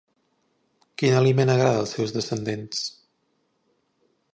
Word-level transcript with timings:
Quin 1.01 1.19
aliment 1.19 1.53
agrada 1.57 1.83
als 1.83 1.95
seus 1.99 2.17
descendents? 2.19 2.85